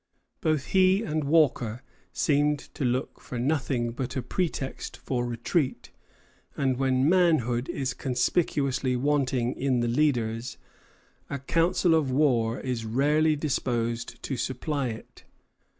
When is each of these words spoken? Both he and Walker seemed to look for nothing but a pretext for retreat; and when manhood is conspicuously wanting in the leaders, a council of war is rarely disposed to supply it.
Both 0.41 0.65
he 0.73 1.03
and 1.03 1.25
Walker 1.25 1.83
seemed 2.11 2.57
to 2.73 2.83
look 2.83 3.21
for 3.21 3.37
nothing 3.37 3.91
but 3.91 4.15
a 4.15 4.23
pretext 4.23 4.97
for 4.97 5.23
retreat; 5.27 5.91
and 6.57 6.77
when 6.77 7.07
manhood 7.07 7.69
is 7.69 7.93
conspicuously 7.93 8.95
wanting 8.95 9.53
in 9.53 9.81
the 9.81 9.87
leaders, 9.87 10.57
a 11.29 11.37
council 11.37 11.93
of 11.93 12.09
war 12.09 12.59
is 12.59 12.83
rarely 12.83 13.35
disposed 13.35 14.23
to 14.23 14.37
supply 14.37 14.87
it. 14.87 15.23